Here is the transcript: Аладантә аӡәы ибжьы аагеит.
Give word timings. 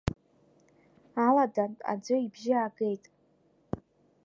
Аладантә 1.25 1.83
аӡәы 1.91 2.15
ибжьы 2.25 2.53
аагеит. 2.57 3.03